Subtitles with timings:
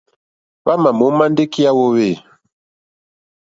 [0.63, 2.09] Hwámà mǒmá ndí èkí yá hwōhwê.